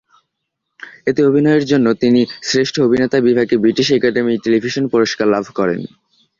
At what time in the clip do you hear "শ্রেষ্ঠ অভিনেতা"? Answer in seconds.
2.43-3.17